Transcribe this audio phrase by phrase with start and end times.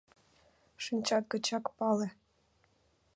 [0.83, 2.07] Шинчат гычак пале!